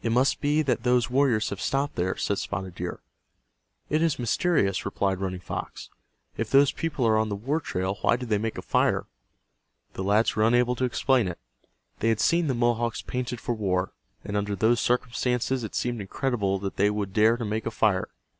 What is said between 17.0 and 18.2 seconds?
dare to make a fire.